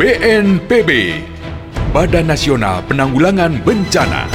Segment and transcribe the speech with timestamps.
[0.00, 1.20] BNPB,
[1.92, 4.32] Badan Nasional Penanggulangan Bencana,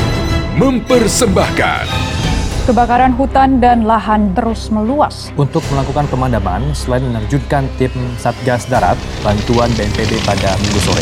[0.62, 1.90] mempersembahkan
[2.70, 5.34] Kebakaran hutan dan lahan terus meluas.
[5.34, 7.90] Untuk melakukan pemadaman, selain menerjunkan tim
[8.22, 8.94] Satgas Darat,
[9.26, 11.02] bantuan BNPB pada minggu sore.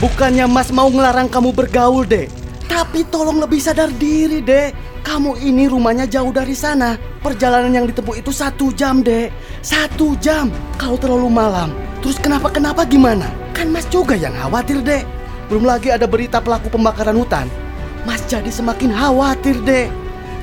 [0.00, 2.32] Bukannya Mas mau ngelarang kamu bergaul, Dek.
[2.72, 4.87] Tapi tolong lebih sadar diri, Dek.
[5.08, 7.00] Kamu ini rumahnya jauh dari sana.
[7.24, 9.32] Perjalanan yang ditempuh itu satu jam, Dek.
[9.64, 10.52] Satu jam.
[10.76, 11.72] Kalau terlalu malam,
[12.04, 13.24] terus kenapa-kenapa gimana?
[13.56, 15.08] Kan Mas juga yang khawatir, Dek.
[15.48, 17.48] Belum lagi ada berita pelaku pembakaran hutan.
[18.04, 19.88] Mas jadi semakin khawatir, Dek.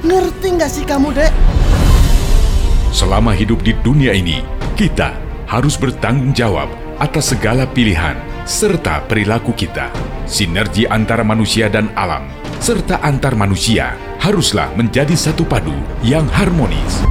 [0.02, 1.30] Ngerti nggak sih kamu, Dek?
[2.90, 4.42] Selama hidup di dunia ini,
[4.74, 5.14] kita
[5.46, 8.18] harus bertanggung jawab atas segala pilihan
[8.50, 9.94] serta perilaku kita.
[10.26, 12.26] Sinergi antara manusia dan alam,
[12.66, 17.06] serta antar manusia, haruslah menjadi satu padu yang harmonis.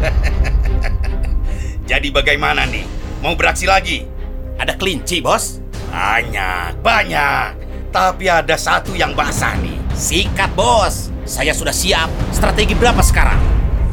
[1.92, 2.88] Jadi bagaimana nih?
[3.20, 4.08] Mau beraksi lagi?
[4.56, 5.60] Ada kelinci, bos?
[5.92, 7.48] Banyak, banyak.
[7.92, 9.76] Tapi ada satu yang basah nih.
[9.92, 11.12] Sikat, bos.
[11.28, 12.08] Saya sudah siap.
[12.32, 13.36] Strategi berapa sekarang?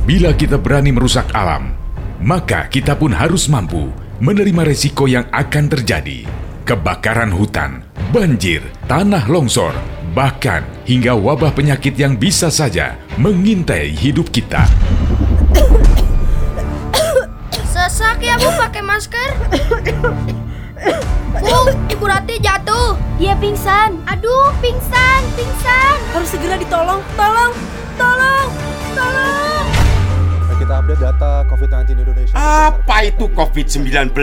[0.08, 1.76] Bila kita berani merusak alam,
[2.24, 3.92] maka kita pun harus mampu
[4.24, 6.24] menerima resiko yang akan terjadi.
[6.64, 7.84] Kebakaran hutan,
[8.16, 9.76] banjir, tanah longsor,
[10.12, 14.68] bahkan hingga wabah penyakit yang bisa saja mengintai hidup kita.
[17.72, 19.30] Sesak ya Bu pakai masker.
[21.40, 23.00] Bu, Ibu Rati jatuh.
[23.16, 24.04] Dia pingsan.
[24.10, 25.98] Aduh, pingsan, pingsan.
[26.12, 27.00] Harus segera ditolong.
[27.16, 27.54] Tolong,
[27.96, 28.48] tolong,
[28.92, 29.66] tolong.
[30.62, 32.36] Kita update data COVID-19 Indonesia.
[32.38, 34.14] Apa itu COVID-19?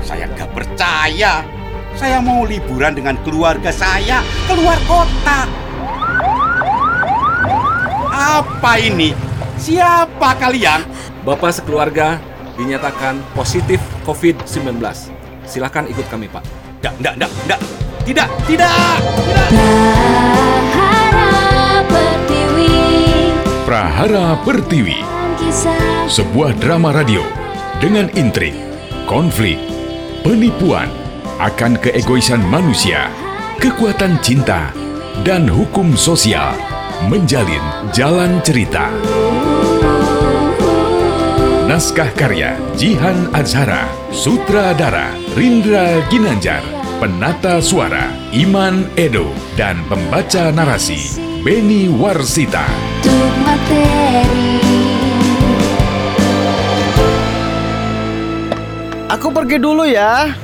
[0.00, 1.63] Saya gak percaya.
[1.94, 4.18] Saya mau liburan dengan keluarga saya
[4.50, 5.46] keluar kota.
[8.10, 9.14] Apa ini?
[9.54, 10.82] Siapa kalian?
[11.22, 12.18] Bapak sekeluarga
[12.58, 14.82] dinyatakan positif COVID-19.
[15.46, 16.42] Silakan ikut kami, Pak.
[16.82, 17.60] Tidak, tidak, tidak, tidak.
[18.04, 18.74] Tidak, tidak.
[23.64, 25.00] Prahara Pertiwi,
[26.10, 27.24] sebuah drama radio
[27.80, 28.52] dengan intrik,
[29.08, 29.56] konflik,
[30.20, 30.92] penipuan,
[31.42, 33.10] akan keegoisan manusia,
[33.58, 34.70] kekuatan cinta,
[35.26, 36.54] dan hukum sosial
[37.10, 38.90] menjalin jalan cerita.
[41.64, 46.62] Naskah karya Jihan Azhara, sutradara Rindra Ginanjar,
[47.02, 52.68] penata suara Iman Edo, dan pembaca narasi Beni Warsita.
[59.10, 60.43] Aku pergi dulu ya.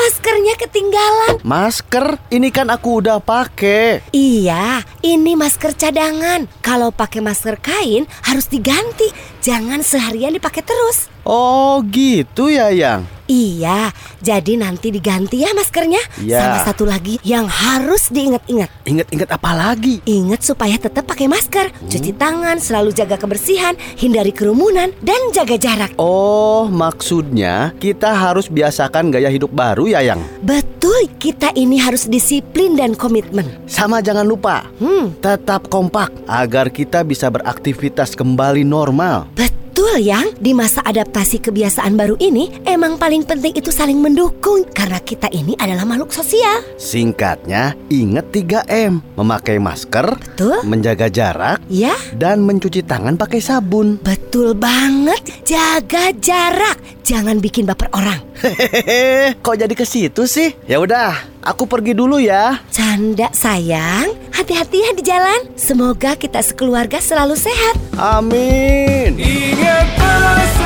[0.00, 1.44] Maskernya ketinggalan.
[1.44, 2.16] Masker?
[2.32, 4.00] Ini kan aku udah pakai.
[4.16, 6.48] Iya, ini masker cadangan.
[6.64, 9.12] Kalau pakai masker kain harus diganti.
[9.44, 11.12] Jangan seharian dipakai terus.
[11.28, 13.19] Oh, gitu ya, Yang.
[13.30, 16.02] Iya, jadi nanti diganti ya maskernya.
[16.18, 16.42] Ya.
[16.42, 18.66] Sama satu lagi yang harus diingat-ingat.
[18.82, 20.02] Ingat-ingat apa lagi?
[20.02, 25.94] Ingat supaya tetap pakai masker, cuci tangan, selalu jaga kebersihan, hindari kerumunan, dan jaga jarak.
[25.94, 30.26] Oh, maksudnya kita harus biasakan gaya hidup baru ya, Yang?
[30.42, 33.46] Betul, kita ini harus disiplin dan komitmen.
[33.70, 39.30] Sama jangan lupa, Hmm, tetap kompak agar kita bisa beraktivitas kembali normal.
[39.38, 39.59] betul
[39.96, 45.28] yang di masa adaptasi kebiasaan baru ini emang paling penting itu saling mendukung karena kita
[45.30, 46.60] ini adalah makhluk sosial.
[46.76, 49.00] Singkatnya, ingat 3M.
[49.14, 50.60] Memakai masker, Betul?
[50.64, 53.96] menjaga jarak, Ya, dan mencuci tangan pakai sabun.
[54.00, 55.20] betul banget.
[55.42, 58.20] Jaga jarak, jangan bikin baper orang.
[58.36, 60.56] Hehehe, kok jadi ke situ sih?
[60.64, 61.12] Ya udah,
[61.44, 62.60] aku pergi dulu ya.
[62.72, 65.40] Canda sayang, hati-hati ya di jalan.
[65.56, 67.76] Semoga kita sekeluarga selalu sehat.
[67.96, 69.16] Amin.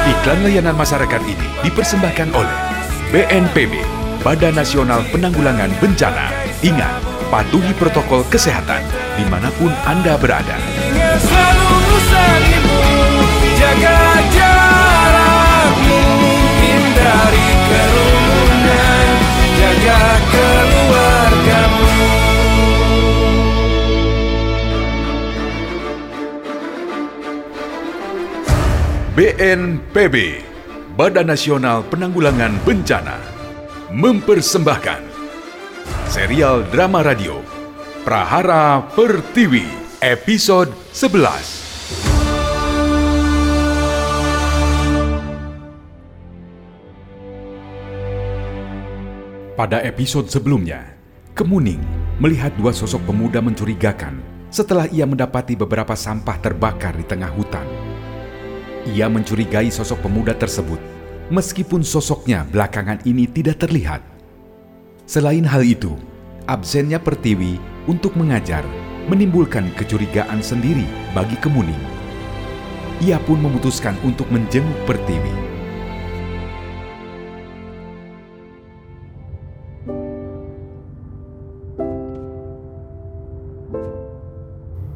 [0.05, 2.57] Iklan layanan masyarakat ini dipersembahkan oleh
[3.15, 3.73] BNPB,
[4.27, 6.29] Badan Nasional Penanggulangan Bencana.
[6.61, 8.83] Ingat, patuhi protokol kesehatan
[9.15, 10.57] di mana pun Anda berada.
[12.05, 12.44] Jaga
[29.15, 30.43] BNPB,
[30.99, 33.15] Badan Nasional Penanggulangan Bencana,
[33.95, 35.07] mempersembahkan
[36.11, 37.39] serial drama radio
[38.03, 39.63] Prahara Pertiwi,
[40.03, 41.15] episode 11.
[49.55, 50.91] Pada episode sebelumnya,
[51.39, 51.78] Kemuning
[52.19, 54.19] melihat dua sosok pemuda mencurigakan
[54.51, 57.94] setelah ia mendapati beberapa sampah terbakar di tengah hutan.
[58.84, 60.77] Ia mencurigai sosok pemuda tersebut
[61.33, 64.04] meskipun sosoknya belakangan ini tidak terlihat.
[65.09, 65.97] Selain hal itu,
[66.45, 67.57] absennya Pertiwi
[67.89, 68.65] untuk mengajar
[69.09, 70.84] menimbulkan kecurigaan sendiri
[71.16, 71.81] bagi Kemuning.
[73.04, 75.57] Ia pun memutuskan untuk menjenguk Pertiwi.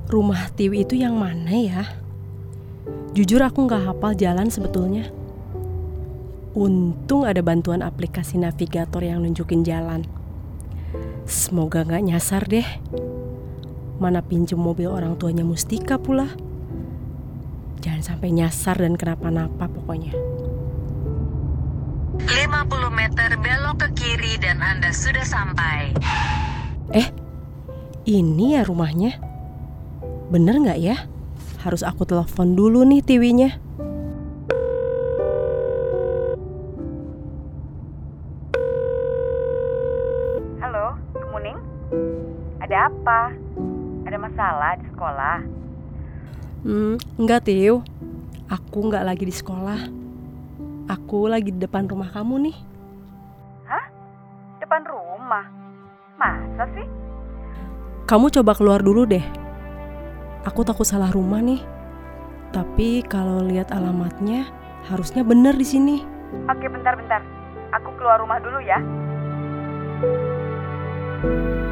[0.08, 2.07] Rumah Tiwi itu yang mana ya?
[3.16, 5.08] Jujur aku nggak hafal jalan sebetulnya.
[6.52, 10.04] Untung ada bantuan aplikasi navigator yang nunjukin jalan.
[11.24, 12.66] Semoga nggak nyasar deh.
[13.96, 16.28] Mana pinjem mobil orang tuanya Mustika pula.
[17.80, 20.12] Jangan sampai nyasar dan kenapa-napa pokoknya.
[22.18, 25.96] 50 meter belok ke kiri dan Anda sudah sampai.
[26.92, 27.08] Eh,
[28.04, 29.16] ini ya rumahnya.
[30.28, 30.96] Bener nggak ya?
[31.58, 33.50] Harus aku telepon dulu nih Tiwinya.
[40.62, 41.58] Halo, Kemuning?
[42.62, 43.34] Ada apa?
[44.06, 45.36] Ada masalah di sekolah?
[46.62, 47.82] Hmm, enggak Tiu.
[48.46, 49.90] Aku nggak lagi di sekolah.
[50.86, 52.56] Aku lagi di depan rumah kamu nih.
[53.66, 53.84] Hah?
[54.62, 55.42] Depan rumah?
[56.14, 56.86] Masa sih?
[58.06, 59.47] Kamu coba keluar dulu deh.
[60.48, 61.60] Aku takut salah rumah nih.
[62.56, 64.48] Tapi kalau lihat alamatnya,
[64.88, 65.96] harusnya bener di sini.
[66.48, 67.20] Oke, bentar-bentar.
[67.76, 68.80] Aku keluar rumah dulu ya.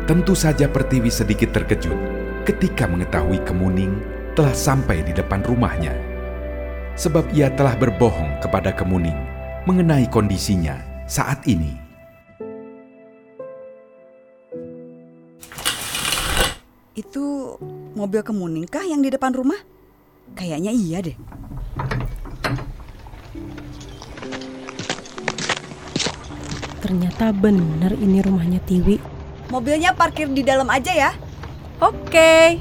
[0.05, 1.97] Tentu saja Pertiwi sedikit terkejut
[2.45, 3.97] ketika mengetahui Kemuning
[4.37, 5.97] telah sampai di depan rumahnya.
[7.01, 9.17] Sebab ia telah berbohong kepada Kemuning
[9.65, 10.77] mengenai kondisinya
[11.09, 11.73] saat ini.
[16.93, 17.57] Itu
[17.97, 19.57] mobil kemuning kah yang di depan rumah?
[20.37, 21.17] Kayaknya iya deh.
[26.85, 29.01] Ternyata bener ini rumahnya Tiwi.
[29.49, 31.11] Mobilnya parkir di dalam aja ya.
[31.81, 32.61] Oke.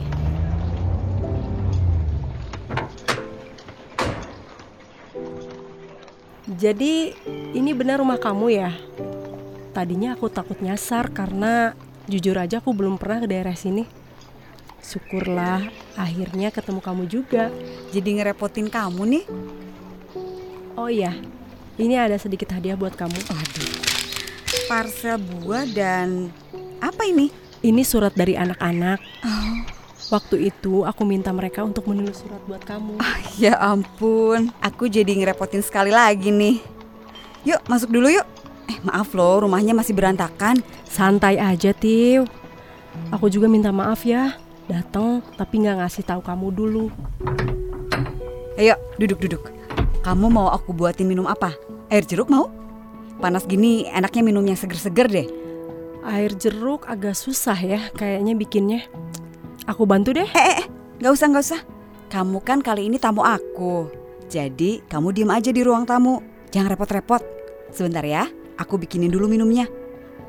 [6.55, 7.11] Jadi
[7.51, 8.71] ini benar rumah kamu ya?
[9.75, 11.75] Tadinya aku takut nyasar karena
[12.07, 14.04] jujur aja aku belum pernah ke daerah sini.
[14.85, 15.65] Syukurlah
[15.97, 17.49] akhirnya ketemu kamu juga.
[17.89, 19.25] Jadi ngerepotin kamu nih.
[20.77, 21.17] Oh iya,
[21.81, 23.17] ini ada sedikit hadiah buat kamu.
[23.17, 23.73] Aduh.
[24.69, 26.29] Parsel buah dan
[26.77, 27.33] apa ini?
[27.65, 29.01] Ini surat dari anak-anak.
[29.25, 29.57] Oh.
[30.13, 33.01] Waktu itu aku minta mereka untuk menulis surat buat kamu.
[33.01, 36.61] Ah, ya ampun, aku jadi ngerepotin sekali lagi nih.
[37.41, 38.27] Yuk, masuk dulu yuk.
[38.69, 40.61] Eh, maaf loh, rumahnya masih berantakan.
[40.85, 42.29] Santai aja, Tiu.
[43.09, 44.37] Aku juga minta maaf ya.
[44.65, 46.85] Datang tapi nggak ngasih tahu kamu dulu.
[48.57, 49.51] Ayo, duduk-duduk.
[50.01, 51.53] Kamu mau aku buatin minum apa?
[51.93, 52.49] Air jeruk mau?
[53.21, 55.27] Panas gini enaknya minum yang seger-seger deh.
[56.05, 58.81] Air jeruk agak susah ya kayaknya bikinnya.
[59.69, 60.25] Aku bantu deh.
[60.29, 60.67] Eh, eh, eh,
[61.01, 61.61] gak usah, gak usah.
[62.09, 63.89] Kamu kan kali ini tamu aku.
[64.29, 66.21] Jadi kamu diem aja di ruang tamu.
[66.53, 67.21] Jangan repot-repot.
[67.73, 69.65] Sebentar ya, aku bikinin dulu minumnya.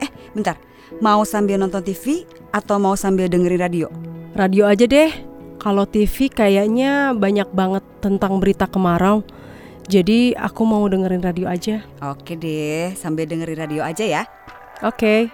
[0.00, 0.56] Eh, bentar.
[1.04, 3.88] Mau sambil nonton TV atau mau sambil dengerin radio?
[4.36, 5.08] Radio aja deh.
[5.56, 9.24] Kalau TV kayaknya banyak banget tentang berita kemarau.
[9.88, 11.80] Jadi aku mau dengerin radio aja.
[12.04, 14.22] Oke deh, sambil dengerin radio aja ya.
[14.84, 15.32] Oke.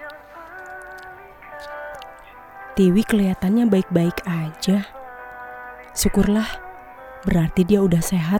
[2.79, 4.87] Tiwi kelihatannya baik-baik aja.
[5.91, 6.47] Syukurlah,
[7.27, 8.39] berarti dia udah sehat.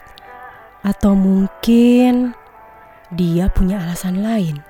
[0.79, 2.39] Atau mungkin
[3.11, 4.63] dia punya alasan lain.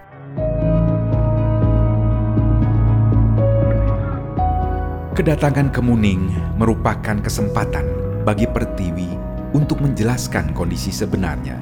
[5.14, 7.86] Kedatangan Kemuning merupakan kesempatan
[8.26, 9.14] bagi Pertiwi
[9.54, 11.62] untuk menjelaskan kondisi sebenarnya.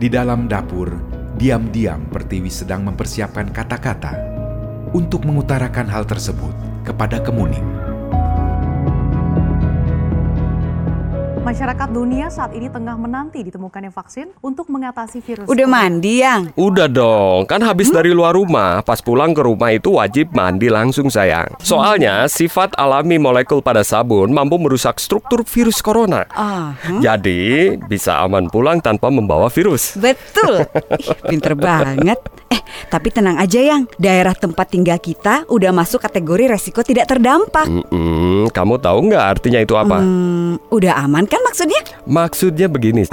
[0.00, 0.96] Di dalam dapur,
[1.36, 4.16] diam-diam Pertiwi sedang mempersiapkan kata-kata
[4.96, 7.87] untuk mengutarakan hal tersebut kepada Kemuning.
[11.48, 15.48] Masyarakat dunia saat ini tengah menanti ditemukannya vaksin untuk mengatasi virus.
[15.48, 16.52] Udah mandi, Yang?
[16.60, 18.84] Udah dong, kan habis dari luar rumah.
[18.84, 21.48] Pas pulang ke rumah itu wajib mandi langsung sayang.
[21.64, 26.28] Soalnya sifat alami molekul pada sabun mampu merusak struktur virus corona.
[26.36, 29.96] Ah, Jadi bisa aman pulang tanpa membawa virus.
[29.96, 30.68] Betul.
[31.00, 32.20] Ih, pinter banget.
[32.48, 37.68] Eh, tapi tenang aja yang daerah tempat tinggal kita udah masuk kategori resiko tidak terdampak.
[37.68, 40.00] Mm-mm, kamu tahu nggak artinya itu apa?
[40.00, 41.80] Hmm, udah aman kan kan maksudnya?
[42.04, 43.06] Maksudnya begini,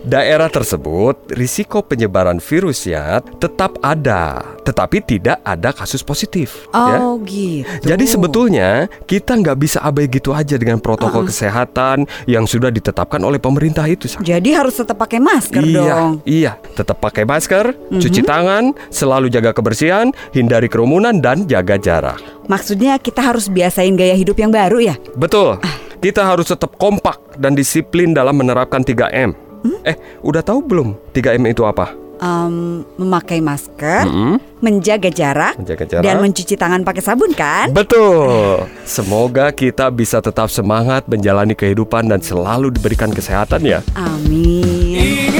[0.00, 6.70] daerah tersebut risiko penyebaran virusnya tetap ada, tetapi tidak ada kasus positif.
[6.70, 7.02] ya.
[7.02, 7.66] Oh gitu.
[7.82, 11.30] Jadi sebetulnya kita nggak bisa abai gitu aja dengan protokol Uh-uh.
[11.30, 14.06] kesehatan yang sudah ditetapkan oleh pemerintah itu.
[14.06, 14.22] Sang.
[14.22, 16.10] Jadi harus tetap pakai masker iya, dong.
[16.22, 18.28] iya, tetap pakai masker, cuci Mhm.
[18.28, 22.20] tangan, selalu jaga kebersihan, hindari kerumunan dan jaga jarak.
[22.44, 24.94] Maksudnya kita harus biasain gaya hidup yang baru ya?
[25.16, 25.56] Betul.
[26.04, 29.32] Kita harus tetap kompak dan disiplin dalam menerapkan 3M.
[29.64, 29.80] Hmm?
[29.88, 31.96] Eh, udah tahu belum 3M itu apa?
[32.20, 34.36] Em, memakai masker, Mm-mm.
[34.60, 36.04] menjaga jarak, Menjaga jarak.
[36.04, 37.72] dan mencuci tangan pakai sabun kan?
[37.72, 38.68] Betul.
[38.84, 43.80] Semoga kita bisa tetap semangat menjalani kehidupan dan selalu diberikan kesehatan ya.
[43.96, 45.32] Amin.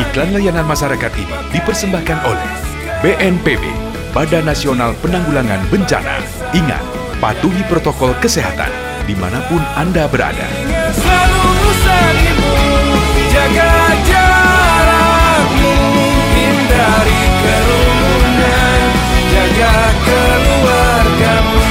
[0.00, 2.48] Iklan layanan masyarakat ini dipersembahkan oleh
[3.04, 3.68] BNPB,
[4.16, 6.24] Badan Nasional Penanggulangan Bencana.
[6.56, 6.80] Ingat,
[7.20, 10.50] patuhi protokol kesehatan di mana pun Anda berada.
[10.90, 11.46] Selalu
[11.86, 12.40] saling
[13.30, 13.72] jaga
[14.02, 15.74] jarakmu
[16.34, 18.82] Hindari kerumunan
[19.30, 21.64] Jaga keluargamu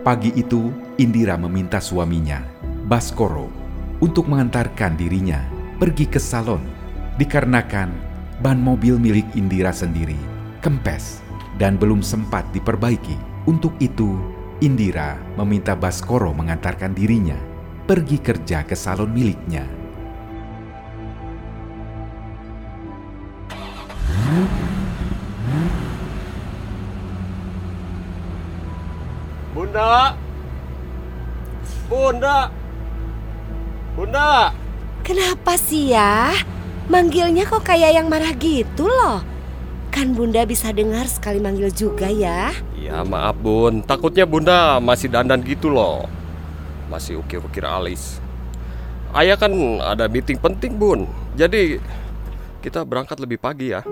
[0.00, 2.40] Pagi itu, Indira meminta suaminya,
[2.88, 3.59] Baskoro,
[4.00, 5.44] untuk mengantarkan dirinya
[5.76, 6.64] pergi ke salon
[7.20, 7.92] dikarenakan
[8.40, 10.16] ban mobil milik Indira sendiri
[10.60, 11.24] kempes
[11.56, 13.16] dan belum sempat diperbaiki.
[13.48, 14.20] Untuk itu,
[14.60, 17.36] Indira meminta Baskoro mengantarkan dirinya
[17.88, 19.64] pergi kerja ke salon miliknya.
[29.56, 30.14] Bunda.
[31.88, 32.59] Bunda.
[34.00, 34.56] Bunda.
[35.04, 36.32] Kenapa sih ya?
[36.88, 39.20] Manggilnya kok kayak yang marah gitu loh.
[39.92, 42.48] Kan Bunda bisa dengar sekali manggil juga ya.
[42.80, 46.08] Ya maaf bun, takutnya bunda masih dandan gitu loh.
[46.88, 48.24] Masih ukir-ukir alis.
[49.12, 49.52] Ayah kan
[49.84, 51.04] ada meeting penting bun,
[51.36, 51.76] jadi
[52.64, 53.84] kita berangkat lebih pagi ya.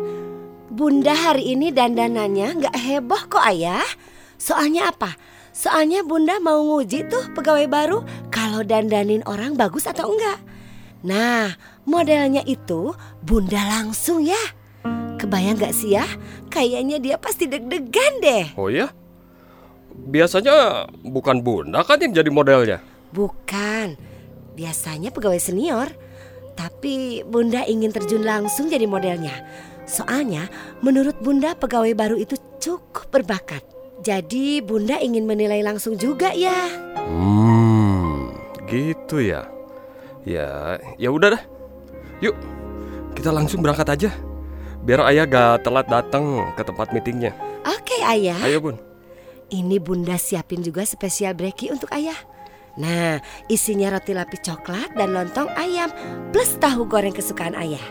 [0.73, 3.85] Bunda hari ini dandanannya nggak heboh kok ayah.
[4.41, 5.21] Soalnya apa?
[5.59, 10.39] Soalnya Bunda mau nguji tuh pegawai baru kalau dandanin orang bagus atau enggak.
[11.03, 11.51] Nah,
[11.83, 12.95] modelnya itu
[13.27, 14.39] Bunda langsung ya.
[15.19, 16.07] Kebayang nggak sih ya?
[16.47, 18.55] Kayaknya dia pasti deg-degan deh.
[18.55, 18.87] Oh ya?
[19.99, 22.79] Biasanya bukan bunda kan yang jadi modelnya.
[23.11, 23.99] Bukan.
[24.55, 25.91] Biasanya pegawai senior.
[26.55, 29.35] Tapi Bunda ingin terjun langsung jadi modelnya.
[29.91, 30.47] Soalnya
[30.87, 33.78] menurut Bunda pegawai baru itu cukup berbakat.
[33.99, 36.71] Jadi Bunda ingin menilai langsung juga ya.
[36.95, 38.31] Hmm,
[38.71, 39.51] gitu ya.
[40.23, 41.43] Ya, ya udah dah.
[42.23, 42.35] Yuk,
[43.19, 44.11] kita langsung berangkat aja.
[44.87, 47.35] Biar ayah gak telat datang ke tempat meetingnya.
[47.67, 48.39] Oke ayah.
[48.47, 48.77] Ayo bun.
[49.49, 52.17] Ini Bunda siapin juga spesial breki untuk ayah.
[52.79, 53.19] Nah,
[53.51, 55.91] isinya roti lapis coklat dan lontong ayam
[56.31, 57.83] plus tahu goreng kesukaan ayah.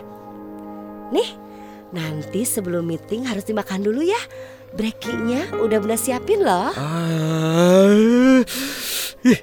[1.12, 1.36] Nih,
[1.92, 4.20] nanti sebelum meeting harus dimakan dulu ya.
[4.76, 6.70] Brekinya udah Bunda siapin loh.
[6.76, 7.88] Ah,
[9.24, 9.40] ih,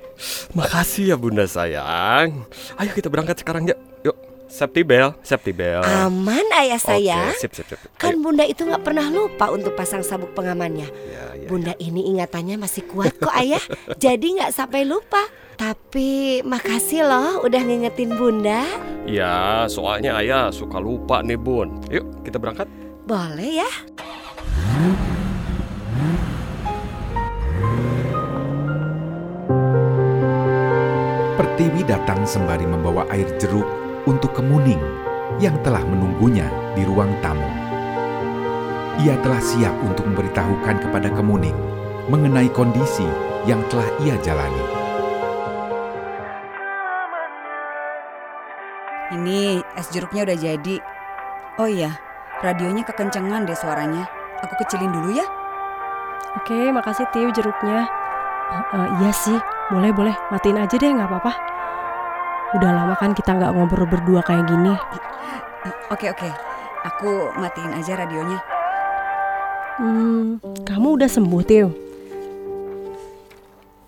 [0.53, 2.46] makasih ya bunda sayang.
[2.77, 3.75] Ayo kita berangkat sekarang ya.
[4.05, 4.15] Yuk,
[4.46, 5.82] safety belt, safety belt.
[5.84, 7.34] Aman ayah saya.
[7.34, 7.79] Oke, sip, sip, sip.
[7.98, 10.88] Kan Bunda itu nggak pernah lupa untuk pasang sabuk pengamannya.
[10.88, 13.62] Ya, Bunda ini ingatannya masih kuat kok ayah.
[14.03, 15.25] Jadi nggak sampai lupa.
[15.55, 18.67] Tapi makasih loh udah ngingetin Bunda.
[19.08, 21.79] Ya, soalnya ayah suka lupa nih bun.
[21.88, 22.67] Yuk, kita berangkat.
[23.08, 23.72] Boleh ya?
[31.36, 33.68] Pertiwi datang sembari membawa air jeruk
[34.08, 34.80] untuk Kemuning
[35.36, 36.48] yang telah menunggunya
[36.80, 37.44] di ruang tamu.
[39.04, 41.60] Ia telah siap untuk memberitahukan kepada Kemuning
[42.08, 43.04] mengenai kondisi
[43.44, 44.63] yang telah ia jalani.
[49.20, 50.75] Ini es jeruknya udah jadi.
[51.60, 52.00] Oh iya,
[52.39, 54.08] radionya kekencengan deh suaranya.
[54.39, 55.27] Aku kecilin dulu ya.
[56.39, 57.92] Oke, makasih Tiu jeruknya.
[58.56, 59.36] Eh, eh, iya sih,
[59.74, 61.34] boleh boleh matiin aja deh nggak apa-apa.
[62.55, 64.74] Udah lama kan kita nggak ngobrol berdua kayak gini.
[65.89, 66.29] Oke oke,
[66.86, 68.39] aku matiin aja radionya.
[69.75, 71.67] Hmm, kamu udah sembuh Tiu?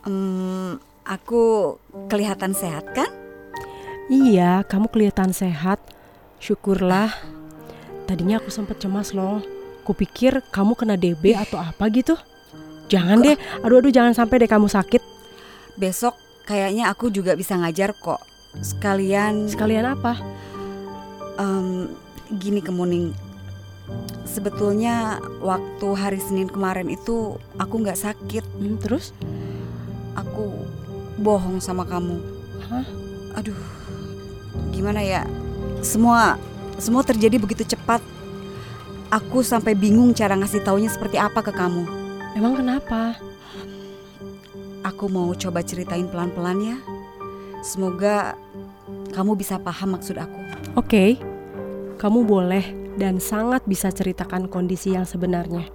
[0.04, 0.76] Hmm,
[1.08, 1.76] aku
[2.12, 3.08] kelihatan sehat kan?
[4.12, 5.80] Iya, kamu kelihatan sehat.
[6.40, 7.12] Syukurlah.
[8.08, 9.44] Tadinya aku sempet cemas loh.
[9.84, 12.16] Kupikir kamu kena DB atau apa gitu.
[12.88, 15.17] Jangan deh, aduh aduh jangan sampai deh kamu sakit.
[15.78, 16.18] Besok
[16.50, 18.22] kayaknya aku juga bisa ngajar kok.
[18.60, 20.18] Sekalian Sekalian apa?
[21.38, 21.88] em,
[22.34, 23.14] gini Kemuning.
[24.28, 28.44] Sebetulnya waktu hari Senin kemarin itu aku nggak sakit.
[28.44, 29.16] Hmm, terus?
[30.18, 30.68] Aku
[31.22, 32.20] bohong sama kamu.
[32.68, 32.86] Hah?
[33.40, 33.56] Aduh,
[34.74, 35.24] gimana ya?
[35.86, 36.36] Semua
[36.82, 38.04] semua terjadi begitu cepat.
[39.08, 41.88] Aku sampai bingung cara ngasih taunya seperti apa ke kamu.
[42.36, 43.16] Emang kenapa?
[44.88, 46.78] Aku mau coba ceritain pelan-pelan ya.
[47.60, 48.40] Semoga
[49.12, 50.40] kamu bisa paham maksud aku.
[50.80, 51.20] Oke,
[52.00, 52.64] kamu boleh
[52.96, 55.68] dan sangat bisa ceritakan kondisi yang sebenarnya.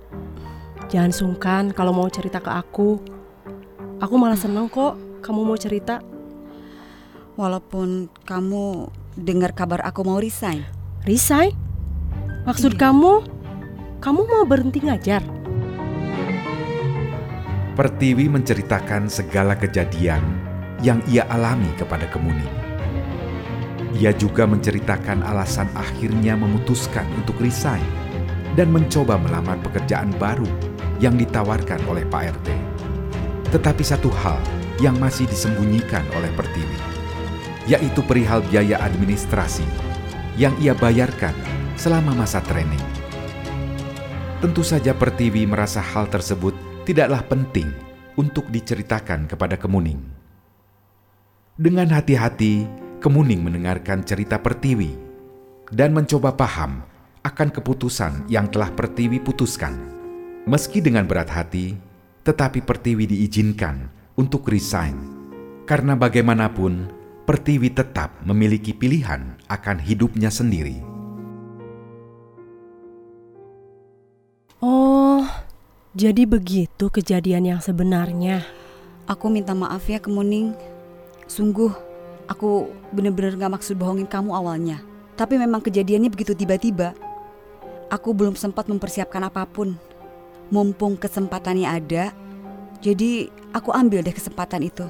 [0.89, 2.97] Jangan sungkan kalau mau cerita ke aku.
[4.01, 6.01] Aku malah seneng kok kamu mau cerita.
[7.37, 8.89] Walaupun kamu
[9.21, 10.65] dengar kabar aku mau resign.
[11.05, 11.53] Resign?
[12.49, 13.29] Maksud kamu,
[14.01, 15.21] kamu mau berhenti ngajar?
[17.73, 20.21] Pertiwi menceritakan segala kejadian
[20.85, 22.53] yang ia alami kepada Kemuning.
[23.97, 27.81] Ia juga menceritakan alasan akhirnya memutuskan untuk resign
[28.61, 30.45] dan mencoba melamar pekerjaan baru
[31.01, 32.49] yang ditawarkan oleh Pak RT.
[33.57, 34.37] Tetapi satu hal
[34.77, 36.77] yang masih disembunyikan oleh Pertiwi,
[37.73, 39.65] yaitu perihal biaya administrasi
[40.37, 41.33] yang ia bayarkan
[41.81, 42.85] selama masa training.
[44.45, 46.53] Tentu saja Pertiwi merasa hal tersebut
[46.83, 47.71] tidaklah penting
[48.19, 50.03] untuk diceritakan kepada Kemuning.
[51.55, 52.67] Dengan hati-hati,
[53.03, 54.95] Kemuning mendengarkan cerita Pertiwi
[55.75, 56.83] dan mencoba paham
[57.23, 59.75] akan keputusan yang telah Pertiwi putuskan.
[60.47, 61.79] Meski dengan berat hati,
[62.27, 63.87] tetapi Pertiwi diizinkan
[64.19, 64.95] untuk resign
[65.67, 66.91] karena bagaimanapun
[67.23, 70.83] Pertiwi tetap memiliki pilihan akan hidupnya sendiri.
[74.59, 75.23] Oh,
[75.93, 78.41] jadi begitu kejadian yang sebenarnya.
[79.05, 80.57] Aku minta maaf ya Kemuning.
[81.29, 81.69] Sungguh,
[82.25, 84.81] aku bener-bener gak maksud bohongin kamu awalnya.
[85.21, 86.97] Tapi memang kejadiannya begitu tiba-tiba.
[87.93, 89.77] Aku belum sempat mempersiapkan apa pun.
[90.49, 92.13] Mumpung kesempatannya ada,
[92.81, 94.89] jadi aku ambil deh kesempatan itu.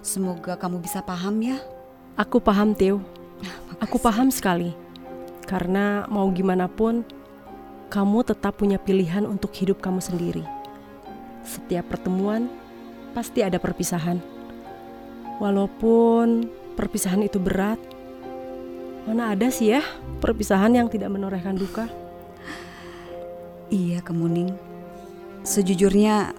[0.00, 1.60] Semoga kamu bisa paham ya.
[2.16, 3.04] Aku paham, Teo.
[3.84, 4.72] Aku paham sekali.
[5.44, 7.04] Karena mau gimana pun,
[7.86, 10.42] kamu tetap punya pilihan untuk hidup kamu sendiri.
[11.46, 12.50] Setiap pertemuan
[13.14, 14.18] pasti ada perpisahan.
[15.38, 17.78] Walaupun perpisahan itu berat,
[19.06, 19.84] mana ada sih ya
[20.18, 21.86] perpisahan yang tidak menorehkan duka?
[23.70, 24.54] Iya, Kemuning.
[25.46, 26.34] Sejujurnya,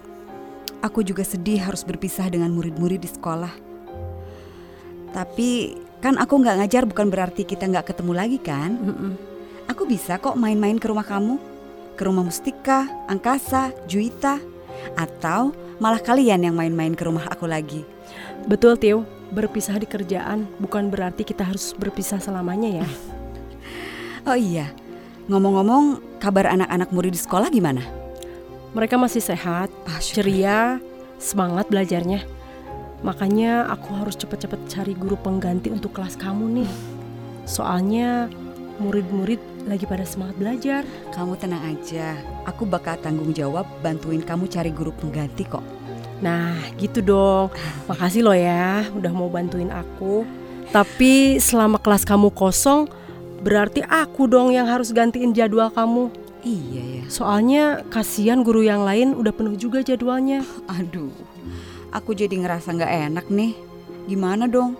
[0.84, 3.52] aku juga sedih harus berpisah dengan murid-murid di sekolah.
[5.12, 8.70] Tapi kan aku nggak ngajar bukan berarti kita nggak ketemu lagi kan?
[9.68, 11.36] Aku bisa kok main-main ke rumah kamu,
[11.92, 14.40] ke rumah Mustika, Angkasa, Juita,
[14.96, 17.84] atau malah kalian yang main-main ke rumah aku lagi.
[18.48, 19.04] Betul, Tio.
[19.28, 22.88] Berpisah di kerjaan bukan berarti kita harus berpisah selamanya ya.
[24.28, 24.68] Oh iya,
[25.32, 27.80] ngomong-ngomong, kabar anak-anak murid di sekolah gimana?
[28.76, 29.72] Mereka masih sehat,
[30.04, 30.76] ceria,
[31.16, 32.28] semangat belajarnya.
[33.00, 36.70] Makanya aku harus cepet-cepet cari guru pengganti untuk kelas kamu nih.
[37.48, 38.28] Soalnya
[38.78, 40.82] murid-murid lagi pada semangat belajar.
[41.12, 42.16] Kamu tenang aja,
[42.48, 45.62] aku bakal tanggung jawab bantuin kamu cari guru pengganti kok.
[46.18, 47.52] Nah, gitu dong.
[47.90, 50.26] Makasih loh ya udah mau bantuin aku.
[50.68, 52.90] Tapi selama kelas kamu kosong,
[53.40, 56.12] berarti aku dong yang harus gantiin jadwal kamu.
[56.44, 57.04] Iya ya.
[57.08, 60.44] Soalnya kasihan guru yang lain udah penuh juga jadwalnya.
[60.76, 61.12] Aduh,
[61.94, 63.52] aku jadi ngerasa nggak enak nih.
[64.08, 64.76] Gimana dong?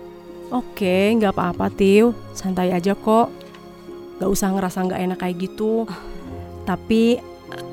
[0.48, 2.16] Oke, nggak apa-apa, Tiu.
[2.32, 3.37] Santai aja kok.
[4.18, 5.86] Gak usah ngerasa nggak enak kayak gitu.
[6.66, 7.18] Tapi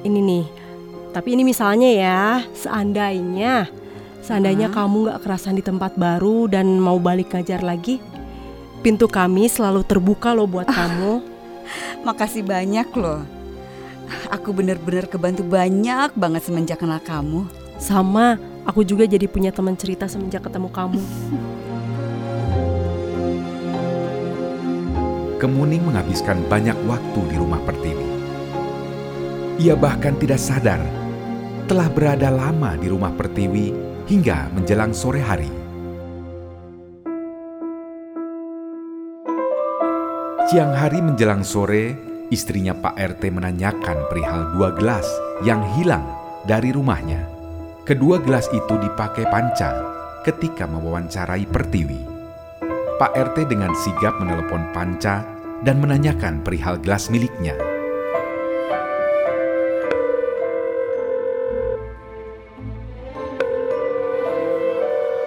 [0.08, 0.46] ini nih,
[1.12, 2.22] tapi ini misalnya ya,
[2.56, 3.68] seandainya,
[4.24, 4.76] seandainya Hah?
[4.84, 8.00] kamu nggak kerasan di tempat baru dan mau balik ngajar lagi,
[8.80, 11.24] pintu kami selalu terbuka loh buat kamu.
[12.04, 13.26] Makasih banyak loh.
[14.30, 17.50] Aku bener-bener kebantu banyak banget semenjak kenal kamu.
[17.82, 21.02] Sama, aku juga jadi punya teman cerita semenjak ketemu kamu.
[25.36, 28.08] Kemuning menghabiskan banyak waktu di rumah Pertiwi.
[29.60, 30.80] Ia bahkan tidak sadar
[31.67, 33.76] telah berada lama di rumah Pertiwi
[34.08, 35.52] hingga menjelang sore hari.
[40.48, 42.00] Siang hari menjelang sore,
[42.32, 45.04] istrinya Pak RT menanyakan perihal dua gelas
[45.43, 46.06] yang hilang
[46.48, 47.28] dari rumahnya.
[47.84, 49.84] Kedua gelas itu dipakai Panca
[50.24, 52.14] ketika mewawancarai Pertiwi.
[52.96, 55.28] Pak RT dengan sigap menelepon Panca
[55.68, 57.52] dan menanyakan perihal gelas miliknya.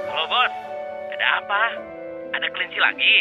[0.09, 0.53] Halo bos,
[1.13, 1.63] ada apa?
[2.41, 3.15] Ada kelinci lagi?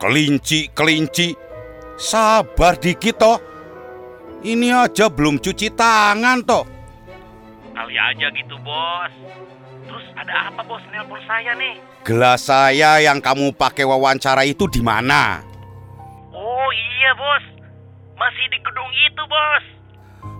[0.00, 1.28] Kelinci, kelinci.
[2.00, 3.36] Sabar dikit toh.
[4.48, 6.64] Ini aja belum cuci tangan toh.
[7.76, 9.12] Kali aja gitu, Bos.
[10.16, 10.82] Ada apa, Bos?
[10.92, 11.80] Nelpon saya nih.
[12.04, 15.40] Gelas saya yang kamu pakai wawancara itu di mana?
[16.32, 17.44] Oh iya, Bos.
[18.18, 19.64] Masih di gedung itu, Bos.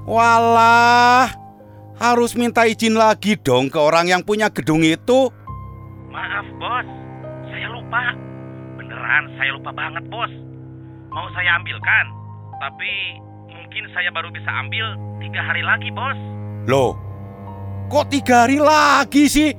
[0.02, 1.30] Walah,
[2.02, 5.30] harus minta izin lagi dong ke orang yang punya gedung itu.
[6.10, 6.86] Maaf, Bos.
[7.48, 8.12] Saya lupa.
[8.76, 10.32] Beneran saya lupa banget, Bos.
[11.12, 12.06] Mau saya ambilkan,
[12.60, 13.20] tapi
[13.52, 16.18] mungkin saya baru bisa ambil tiga hari lagi, Bos.
[16.66, 16.96] Loh,
[17.92, 19.52] kok tiga hari lagi sih?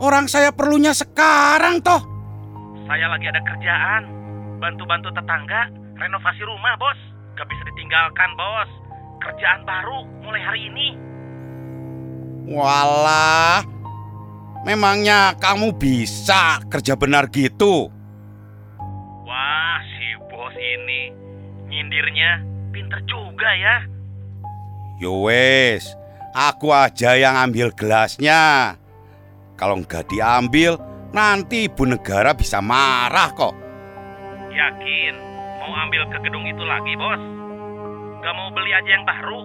[0.00, 2.00] Orang saya perlunya sekarang toh.
[2.88, 4.02] Saya lagi ada kerjaan.
[4.56, 5.68] Bantu-bantu tetangga,
[6.00, 6.96] renovasi rumah, Bos.
[7.36, 8.70] Gak bisa ditinggalkan, Bos.
[9.20, 10.88] Kerjaan baru mulai hari ini.
[12.46, 13.60] Walah,
[14.64, 17.90] memangnya kamu bisa kerja benar gitu?
[19.26, 21.10] Wah, si bos ini
[21.66, 23.76] nyindirnya pinter juga ya.
[25.02, 25.90] Yo wes,
[26.36, 28.76] aku aja yang ambil gelasnya.
[29.56, 30.76] Kalau nggak diambil,
[31.16, 33.56] nanti ibu negara bisa marah kok.
[34.52, 35.14] Yakin
[35.64, 37.22] mau ambil ke gedung itu lagi, bos?
[38.20, 39.40] Gak mau beli aja yang baru?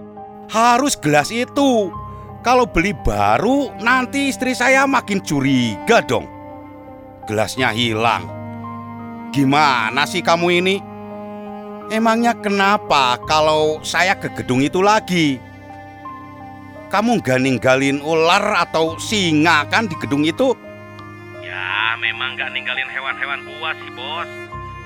[0.51, 1.93] Harus gelas itu.
[2.41, 6.25] Kalau beli baru, nanti istri saya makin curiga dong.
[7.29, 8.25] Gelasnya hilang.
[9.31, 10.75] Gimana sih kamu ini?
[11.93, 15.50] Emangnya kenapa kalau saya ke gedung itu lagi?
[16.91, 20.51] Kamu nggak ninggalin ular atau singa kan di gedung itu?
[21.39, 24.27] Ya, memang gak ninggalin hewan-hewan buas sih, bos.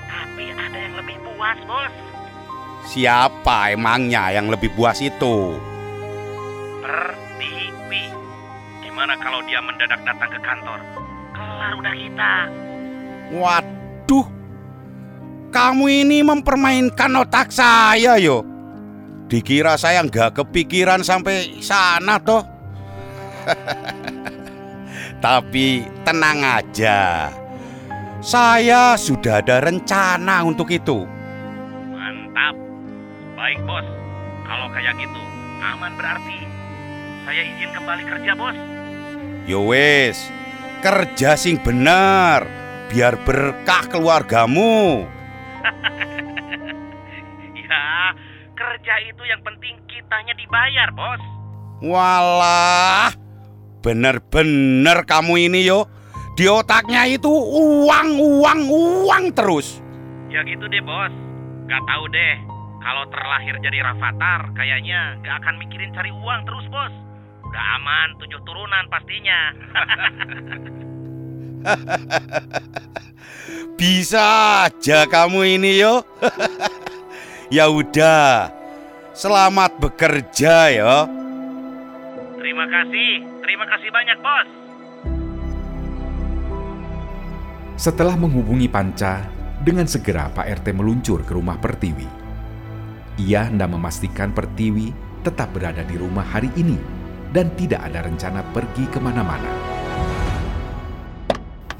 [0.06, 1.92] Tapi ada yang lebih buas, bos.
[2.86, 5.58] Siapa emangnya yang lebih buas itu?
[6.78, 8.06] Pertiwi.
[8.86, 10.78] Gimana kalau dia mendadak datang ke kantor?
[11.34, 12.32] Kelar udah kita.
[13.34, 14.26] Waduh,
[15.50, 18.55] kamu ini mempermainkan otak saya yo.
[19.26, 22.46] Dikira saya nggak kepikiran sampai sana toh.
[25.24, 27.34] Tapi tenang aja.
[28.22, 31.02] Saya sudah ada rencana untuk itu.
[31.90, 32.54] Mantap.
[33.34, 33.86] Baik, bos.
[34.46, 35.22] Kalau kayak gitu,
[35.58, 36.38] aman berarti.
[37.26, 38.54] Saya izin kembali kerja, bos.
[39.50, 40.30] Yo wes,
[40.86, 42.46] kerja sing bener,
[42.94, 45.06] biar berkah keluargamu.
[48.86, 51.18] ya, kerja itu yang penting kitanya dibayar, bos.
[51.82, 53.10] Walah,
[53.82, 55.90] bener-bener kamu ini yo.
[56.38, 59.82] Di otaknya itu uang, uang, uang terus.
[60.30, 61.10] Ya gitu deh, bos.
[61.66, 62.38] Gak tahu deh.
[62.78, 66.94] Kalau terlahir jadi Rafathar, kayaknya gak akan mikirin cari uang terus, bos.
[67.42, 69.50] Udah aman, tujuh turunan pastinya.
[73.80, 74.26] Bisa
[74.70, 76.06] aja kamu ini yo.
[77.56, 78.55] ya udah,
[79.16, 81.08] selamat bekerja ya.
[82.36, 84.48] Terima kasih, terima kasih banyak, bos.
[87.80, 89.24] Setelah menghubungi Panca,
[89.64, 92.08] dengan segera Pak RT meluncur ke rumah Pertiwi.
[93.24, 94.92] Ia hendak memastikan Pertiwi
[95.24, 96.76] tetap berada di rumah hari ini
[97.32, 99.48] dan tidak ada rencana pergi ke mana-mana.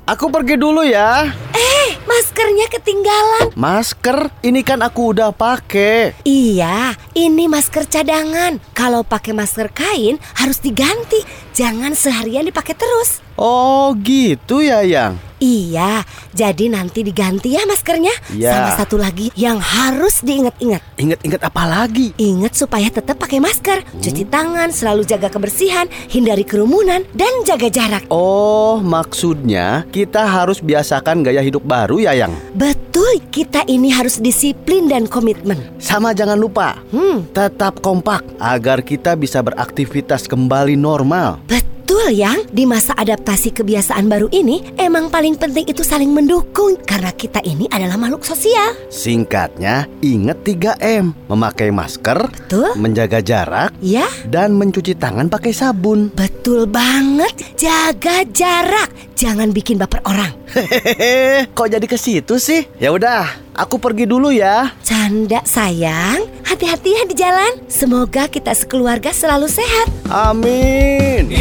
[0.09, 1.29] Aku pergi dulu ya.
[1.53, 1.66] Eh,
[2.07, 3.53] maskernya ketinggalan.
[3.59, 4.31] Masker?
[4.41, 6.15] Ini kan aku udah pakai.
[6.23, 8.63] Iya, ini masker cadangan.
[8.73, 11.21] Kalau pakai masker kain harus diganti.
[11.53, 13.21] Jangan seharian dipakai terus.
[13.37, 15.26] Oh, gitu ya, Yang.
[15.37, 16.01] Iya,
[16.33, 18.13] jadi nanti diganti ya maskernya.
[18.33, 18.57] Iya.
[18.57, 20.81] Sama satu lagi yang harus diingat-ingat.
[20.97, 22.17] Ingat-ingat apa lagi?
[22.17, 28.09] Ingat supaya tetap pakai masker, cuci tangan, selalu jaga kebersihan, hindari kerumunan, dan jaga jarak.
[28.09, 32.33] Oh, maksudnya kita harus biasakan gaya hidup baru ya, Yang?
[32.57, 35.61] Betul, kita ini harus disiplin dan komitmen.
[35.77, 41.45] Sama jangan lupa, Hmm, tetap kompak agar kita bisa beraktivitas kembali normal.
[41.45, 41.76] betul
[42.07, 47.43] yang di masa adaptasi kebiasaan baru ini emang paling penting itu saling mendukung karena kita
[47.43, 48.75] ini adalah makhluk sosial.
[48.89, 51.15] Singkatnya, ingat 3M.
[51.27, 52.71] Memakai masker, Betul?
[52.79, 56.15] menjaga jarak, Ya, dan mencuci tangan pakai sabun.
[56.15, 57.35] betul banget.
[57.59, 58.87] Jaga jarak,
[59.19, 60.31] jangan bikin baper orang.
[60.47, 62.71] Hehehe, kok jadi ke situ sih?
[62.79, 64.71] Ya udah, aku pergi dulu ya.
[64.87, 67.53] Canda sayang, hati-hati ya di jalan.
[67.67, 69.91] Semoga kita sekeluarga selalu sehat.
[70.07, 71.35] Amin.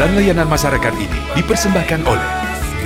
[0.00, 2.28] Iklan layanan masyarakat ini dipersembahkan oleh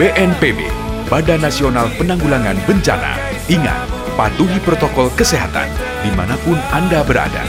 [0.02, 0.66] BNPB,
[1.06, 3.14] Badan Nasional Penanggulangan Bencana.
[3.46, 3.86] Ingat,
[4.18, 5.70] patuhi protokol kesehatan
[6.02, 7.46] di mana pun Anda berada.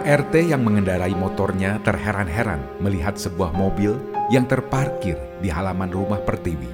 [0.00, 4.00] Pak RT yang mengendarai motornya terheran-heran melihat sebuah mobil
[4.32, 6.72] yang terparkir di halaman rumah Pertiwi.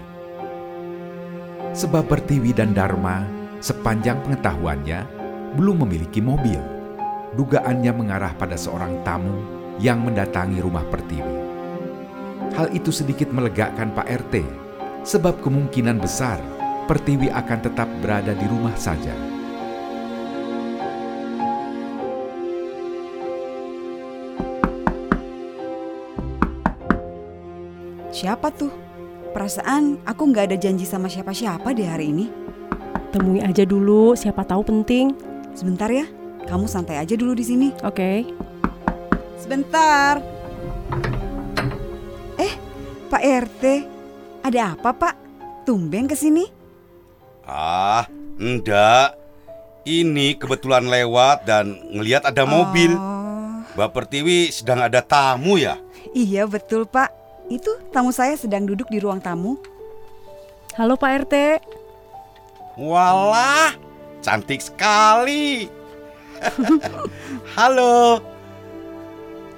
[1.75, 3.27] Sebab Pertiwi dan Dharma
[3.59, 5.11] sepanjang pengetahuannya
[5.59, 6.63] belum memiliki mobil.
[7.35, 9.43] Dugaannya mengarah pada seorang tamu
[9.83, 11.35] yang mendatangi rumah Pertiwi.
[12.55, 14.35] Hal itu sedikit melegakan Pak RT,
[15.03, 16.39] sebab kemungkinan besar
[16.87, 19.36] Pertiwi akan tetap berada di rumah saja.
[28.17, 28.73] Siapa tuh?
[29.37, 32.33] Perasaan aku nggak ada janji sama siapa-siapa di hari ini.
[33.13, 35.13] Temui aja dulu, siapa tahu penting.
[35.53, 36.09] Sebentar ya,
[36.49, 37.69] kamu santai aja dulu di sini.
[37.85, 38.25] Oke.
[39.37, 40.25] Sebentar.
[42.41, 42.53] Eh,
[43.13, 43.65] Pak RT,
[44.49, 45.15] ada apa Pak?
[45.69, 46.49] Tumben ke sini?
[47.45, 48.09] Ah,
[48.41, 49.13] enggak.
[49.85, 52.97] Ini kebetulan lewat dan ngelihat ada mobil.
[53.77, 55.77] Mbak Pertiwi sedang ada tamu ya?
[56.17, 57.26] Iya betul Pak.
[57.47, 59.55] Itu tamu saya sedang duduk di ruang tamu.
[60.75, 61.35] Halo Pak RT.
[62.75, 63.79] Walah,
[64.19, 65.71] cantik sekali.
[67.57, 68.19] Halo.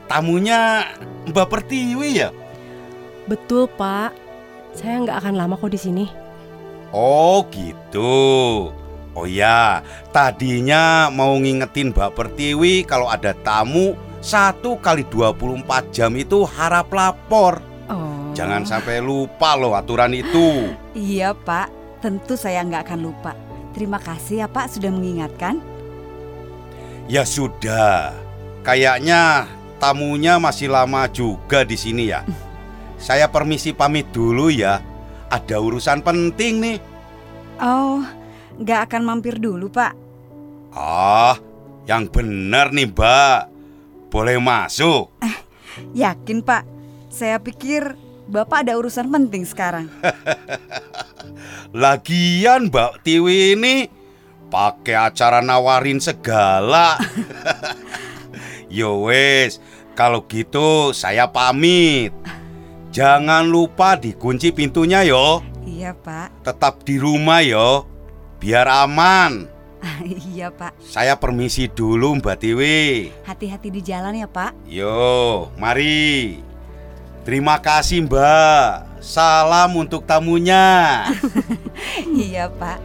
[0.04, 0.84] Tamunya
[1.32, 2.30] Mbak Pertiwi ya?
[3.24, 4.12] Betul Pak.
[4.76, 6.06] Saya nggak akan lama kok di sini.
[6.92, 8.68] Oh gitu.
[9.16, 9.82] Oh ya,
[10.14, 17.67] tadinya mau ngingetin Mbak Pertiwi kalau ada tamu satu kali 24 jam itu harap lapor.
[18.38, 20.70] Jangan sampai lupa loh aturan itu.
[20.94, 23.34] Iya Pak, tentu saya nggak akan lupa.
[23.74, 25.58] Terima kasih ya Pak sudah mengingatkan.
[27.10, 28.14] Ya sudah,
[28.62, 29.50] kayaknya
[29.82, 32.22] tamunya masih lama juga di sini ya.
[32.94, 34.78] Saya permisi pamit dulu ya.
[35.34, 36.78] Ada urusan penting nih.
[37.58, 38.06] Oh,
[38.54, 39.98] nggak akan mampir dulu Pak.
[40.78, 41.34] Ah,
[41.90, 43.40] yang benar nih Mbak.
[44.14, 45.10] Boleh masuk.
[45.90, 46.62] Yakin Pak?
[47.10, 47.98] Saya pikir
[48.28, 49.88] Bapak ada urusan penting sekarang.
[51.72, 53.88] Lagian Mbak Tiwi ini
[54.52, 57.00] pakai acara nawarin segala.
[58.68, 59.64] Yo wes,
[59.96, 62.12] kalau gitu saya pamit.
[62.92, 65.44] Jangan lupa dikunci pintunya yo.
[65.64, 66.44] Iya Pak.
[66.44, 67.84] Tetap di rumah yo,
[68.40, 69.48] biar aman.
[70.32, 70.76] iya Pak.
[70.84, 73.12] Saya permisi dulu Mbak Tiwi.
[73.24, 74.52] Hati-hati di jalan ya Pak.
[74.68, 76.47] Yo, mari.
[77.28, 79.04] Terima kasih Mbak.
[79.04, 81.04] Salam untuk tamunya.
[82.16, 82.80] iya Pak.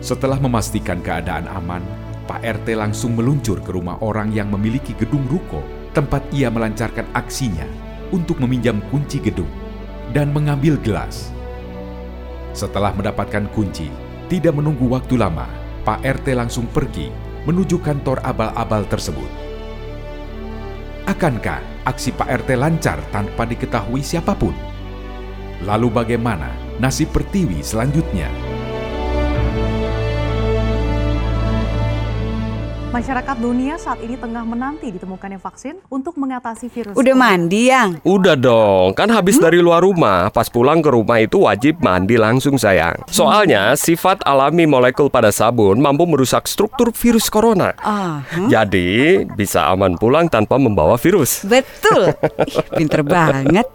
[0.00, 1.84] Setelah memastikan keadaan aman,
[2.24, 5.60] Pak RT langsung meluncur ke rumah orang yang memiliki gedung ruko
[5.92, 7.68] tempat ia melancarkan aksinya
[8.16, 9.52] untuk meminjam kunci gedung
[10.16, 11.28] dan mengambil gelas.
[12.56, 15.48] Setelah mendapatkan kunci, tidak menunggu waktu lama,
[15.88, 17.08] Pak RT langsung pergi
[17.48, 19.28] menuju kantor abal-abal tersebut.
[21.08, 24.52] Akankah aksi Pak RT lancar tanpa diketahui siapa pun?
[25.64, 28.57] Lalu bagaimana nasib Pertiwi selanjutnya?
[32.98, 36.98] Masyarakat dunia saat ini tengah menanti ditemukannya vaksin untuk mengatasi virus.
[36.98, 38.02] Udah mandi, Yang?
[38.02, 42.58] Udah dong, kan habis dari luar rumah, pas pulang ke rumah itu wajib mandi langsung
[42.58, 42.98] sayang.
[43.06, 47.70] Soalnya sifat alami molekul pada sabun mampu merusak struktur virus corona.
[47.86, 51.46] Ah, Jadi bisa aman pulang tanpa membawa virus.
[51.46, 52.18] Betul.
[52.50, 53.70] Ih, pinter banget.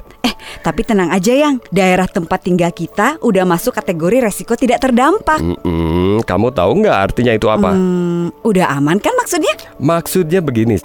[0.61, 5.39] Tapi tenang aja yang daerah tempat tinggal kita udah masuk kategori resiko tidak terdampak.
[5.39, 7.71] Mm-mm, kamu tahu nggak artinya itu apa?
[7.71, 9.53] Hmm, udah aman kan maksudnya?
[9.77, 10.79] Maksudnya begini,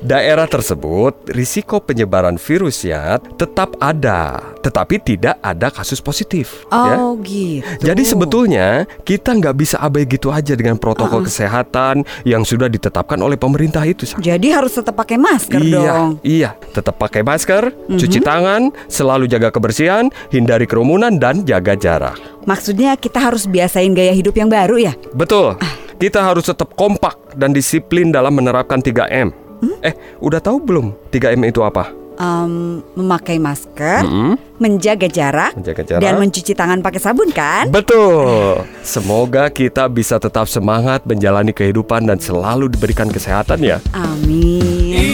[0.00, 6.64] daerah tersebut risiko penyebaran virusnya tetap ada, tetapi tidak ada kasus positif.
[6.68, 6.96] ya.
[6.96, 7.64] Oh gitu.
[7.80, 13.36] Jadi sebetulnya kita nggak bisa abai gitu aja dengan protokol kesehatan yang sudah ditetapkan oleh
[13.36, 14.04] pemerintah itu.
[14.04, 14.20] Sang.
[14.20, 16.08] Jadi harus tetap pakai masker iya, dong.
[16.20, 17.98] iya, tetap pakai masker, Mhm.
[17.98, 18.62] cuci tangan,
[18.94, 22.14] selalu jaga kebersihan, hindari kerumunan dan jaga jarak.
[22.44, 24.94] Maksudnya kita harus biasain gaya hidup yang baru ya?
[25.10, 25.58] Betul.
[25.94, 29.34] Kita harus tetap kompak dan disiplin dalam menerapkan 3M.
[29.58, 29.76] Hmm?
[29.80, 31.90] Eh, udah tahu belum 3M itu apa?
[32.14, 34.38] Em, memakai masker, Mm-mm.
[34.58, 35.98] menjaga jarak, Menjaga jarak.
[35.98, 37.66] dan mencuci tangan pakai sabun kan?
[37.66, 38.62] Betul.
[38.82, 43.82] Semoga kita bisa tetap semangat menjalani kehidupan dan selalu diberikan kesehatan ya.
[43.90, 45.13] Amin.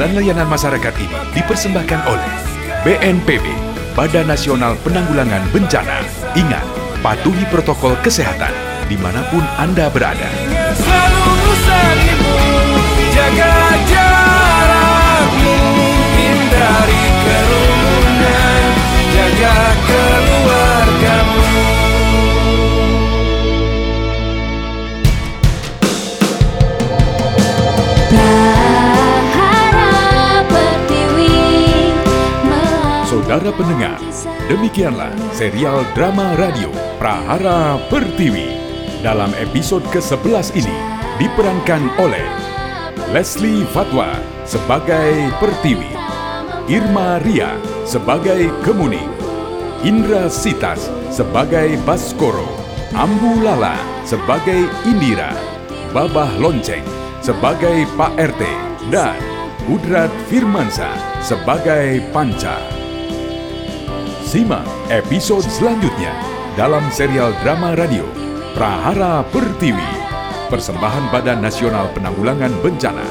[0.00, 2.32] Iklan layanan masyarakat ini dipersembahkan oleh
[2.88, 3.44] BNPB,
[3.92, 6.00] Badan Nasional Penanggulangan Bencana.
[6.32, 6.64] Ingat,
[7.04, 8.48] patuhi protokol kesehatan.
[8.88, 10.24] di mana pun Anda berada.
[10.72, 12.32] Selalu bersamamu,
[13.12, 15.56] jaga jarakmu,
[16.16, 18.64] hindari kerumunan,
[19.12, 21.44] jaga keluargamu.
[33.30, 33.94] Saudara pendengar,
[34.50, 36.66] demikianlah serial drama radio
[36.98, 38.58] Prahara Pertiwi.
[39.06, 40.74] Dalam episode ke-11 ini
[41.14, 42.26] diperankan oleh
[43.14, 45.94] Leslie Fatwa sebagai Pertiwi,
[46.66, 47.54] Irma Ria
[47.86, 49.14] sebagai Kemuning,
[49.86, 52.50] Indra Sitas sebagai Baskoro,
[52.98, 55.30] Ambu Lala sebagai Indira,
[55.94, 56.82] Babah Lonceng
[57.22, 58.42] sebagai Pak RT,
[58.90, 59.22] dan
[59.70, 60.90] Kudrat Firmansa
[61.22, 62.79] sebagai Panca.
[64.30, 64.62] Simak
[64.94, 66.14] episode selanjutnya
[66.54, 68.06] dalam serial drama radio
[68.54, 69.90] Prahara Pertiwi.
[70.46, 73.02] Persembahan Badan Nasional Penanggulangan Bencana.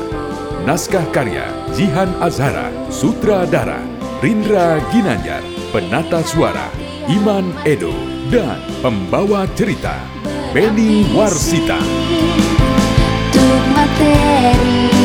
[0.64, 1.44] Naskah karya
[1.76, 3.84] Jihan Azhara, Sutradara
[4.24, 5.44] Rindra Ginanjar,
[5.76, 6.72] Penata Suara
[7.12, 7.92] Iman Edo,
[8.32, 10.00] dan pembawa cerita
[10.56, 11.84] Benny Warsita.
[13.76, 14.99] Materi